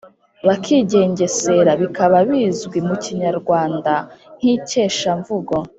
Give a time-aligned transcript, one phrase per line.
[0.47, 3.93] bakigengesera, bikaba bizwi mu Kinyarwanda
[4.37, 5.55] nk’Ikeshamvugo.